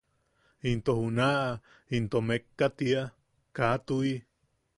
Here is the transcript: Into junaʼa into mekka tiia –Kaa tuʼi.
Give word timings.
Into 0.69 0.91
junaʼa 1.01 1.47
into 1.95 2.17
mekka 2.29 2.67
tiia 2.77 3.01
–Kaa 3.53 3.75
tuʼi. 3.85 4.13